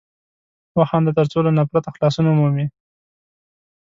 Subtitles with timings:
[0.77, 2.65] وخانده تر څو له نفرته خلاصون ومومې!